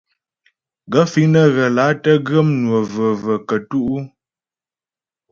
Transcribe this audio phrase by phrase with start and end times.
[0.91, 3.99] Gaə̂ fíŋ nə́ ghə́ lǎ tə́ ghə́ mnwə və̀və̀ kətú'?